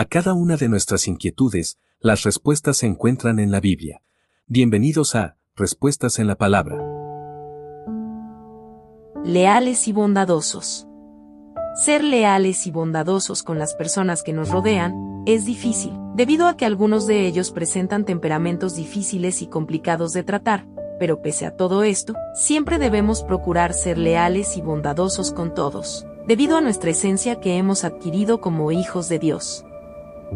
[0.00, 4.00] A cada una de nuestras inquietudes, las respuestas se encuentran en la Biblia.
[4.46, 6.78] Bienvenidos a Respuestas en la Palabra.
[9.22, 10.88] Leales y bondadosos.
[11.84, 16.64] Ser leales y bondadosos con las personas que nos rodean es difícil, debido a que
[16.64, 20.66] algunos de ellos presentan temperamentos difíciles y complicados de tratar,
[20.98, 26.56] pero pese a todo esto, siempre debemos procurar ser leales y bondadosos con todos, debido
[26.56, 29.66] a nuestra esencia que hemos adquirido como hijos de Dios.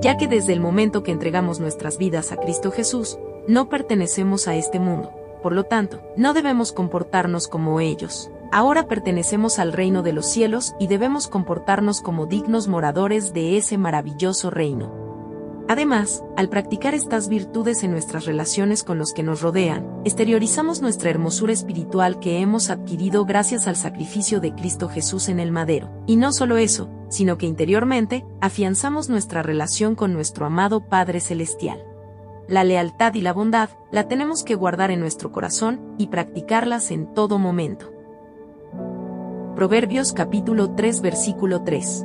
[0.00, 4.56] Ya que desde el momento que entregamos nuestras vidas a Cristo Jesús, no pertenecemos a
[4.56, 5.12] este mundo,
[5.42, 8.30] por lo tanto, no debemos comportarnos como ellos.
[8.52, 13.78] Ahora pertenecemos al reino de los cielos y debemos comportarnos como dignos moradores de ese
[13.78, 15.05] maravilloso reino.
[15.68, 21.10] Además, al practicar estas virtudes en nuestras relaciones con los que nos rodean, exteriorizamos nuestra
[21.10, 25.90] hermosura espiritual que hemos adquirido gracias al sacrificio de Cristo Jesús en el madero.
[26.06, 31.84] Y no solo eso, sino que interiormente, afianzamos nuestra relación con nuestro amado Padre Celestial.
[32.46, 37.12] La lealtad y la bondad la tenemos que guardar en nuestro corazón y practicarlas en
[37.12, 37.92] todo momento.
[39.56, 42.04] Proverbios capítulo 3 versículo 3